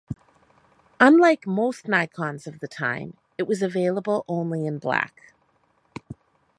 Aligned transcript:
Unlike 0.99 1.45
most 1.45 1.85
Nikons 1.85 2.47
of 2.47 2.59
the 2.59 2.67
time, 2.67 3.15
it 3.37 3.43
was 3.47 3.61
available 3.61 4.25
only 4.27 4.65
in 4.65 4.79
black. 4.79 5.35